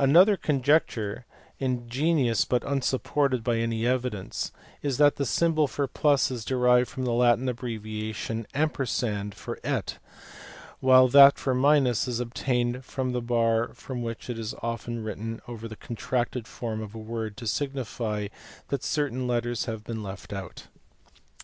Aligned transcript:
Another 0.00 0.36
conjecture, 0.36 1.24
ingenious 1.60 2.44
but 2.44 2.66
unsupported 2.68 3.44
by 3.44 3.58
any 3.58 3.86
evidence, 3.86 4.50
is 4.82 4.98
that 4.98 5.14
the 5.14 5.24
symbol 5.24 5.68
for 5.68 5.86
plus 5.86 6.32
is 6.32 6.44
derived 6.44 6.88
from 6.90 7.04
the 7.04 7.12
Latin 7.12 7.48
abbreviation 7.48 8.44
& 8.44 9.34
for 9.36 9.60
et; 9.62 9.98
while 10.80 11.06
that 11.06 11.38
for 11.38 11.54
minus 11.54 12.08
is 12.08 12.18
obtained 12.18 12.84
from 12.84 13.12
the 13.12 13.22
bar 13.22 13.66
which 13.90 14.28
is 14.28 14.52
often 14.64 15.04
written 15.04 15.40
over 15.46 15.68
the 15.68 15.76
contracted 15.76 16.48
form 16.48 16.82
of 16.82 16.92
a 16.96 16.98
word 16.98 17.36
to 17.36 17.46
signify 17.46 18.26
that 18.70 18.82
certain 18.82 19.28
letters 19.28 19.66
have 19.66 19.84
been 19.84 20.02
left 20.02 20.32
out. 20.32 20.66